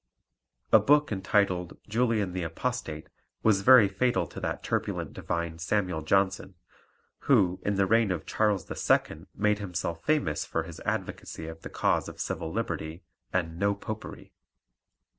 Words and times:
A 0.71 0.79
book 0.79 1.11
entitled 1.11 1.77
Julian 1.87 2.33
the 2.33 2.41
Apostate 2.41 3.07
was 3.43 3.61
very 3.61 3.87
fatal 3.87 4.25
to 4.29 4.39
that 4.39 4.63
turbulent 4.63 5.13
divine 5.13 5.59
Samuel 5.59 6.01
Johnson, 6.01 6.55
who 7.29 7.59
in 7.63 7.75
the 7.75 7.85
reign 7.85 8.09
of 8.11 8.25
Charles 8.25 8.65
II. 8.71 9.27
made 9.35 9.59
himself 9.59 10.03
famous 10.03 10.43
for 10.43 10.63
his 10.63 10.79
advocacy 10.85 11.45
of 11.45 11.61
the 11.61 11.69
cause 11.69 12.09
of 12.09 12.19
civil 12.19 12.51
liberty 12.51 13.03
and 13.31 13.59
"no 13.59 13.75
popery." 13.75 14.33